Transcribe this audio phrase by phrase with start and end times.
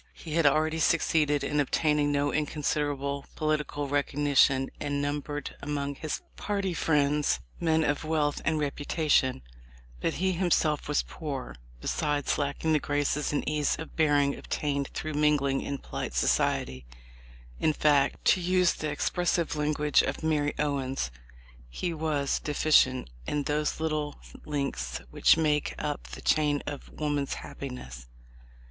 [0.15, 6.73] He had already succeeded in obtaining no inconsiderable political recognition, and numbered among his party
[6.73, 9.43] friends men of wealth and reputation;
[9.99, 15.13] but he himself was poor, besides lacking the graces and ease of bearing obtained through
[15.13, 16.87] mingling in polite society—
[17.59, 21.11] in fact, to use the expressive language of Mary Owens,
[21.69, 28.07] he was "deficient in those little links which make up the chain of woman's happiness."